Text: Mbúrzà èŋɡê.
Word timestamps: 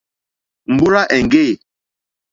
Mbúrzà 0.73 1.01
èŋɡê. 1.17 1.47